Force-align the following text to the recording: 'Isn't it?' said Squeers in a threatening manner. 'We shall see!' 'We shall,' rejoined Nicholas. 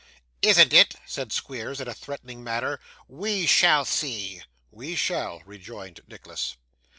'Isn't 0.41 0.73
it?' 0.73 0.95
said 1.05 1.31
Squeers 1.31 1.79
in 1.79 1.87
a 1.87 1.93
threatening 1.93 2.43
manner. 2.43 2.79
'We 3.07 3.45
shall 3.45 3.85
see!' 3.85 4.41
'We 4.71 4.95
shall,' 4.95 5.43
rejoined 5.45 5.99
Nicholas. 6.07 6.57